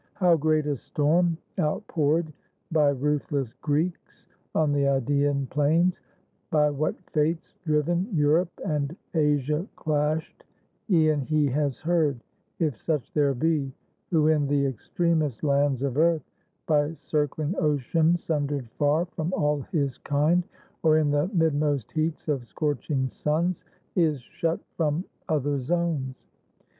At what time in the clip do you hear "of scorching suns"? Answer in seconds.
22.27-23.63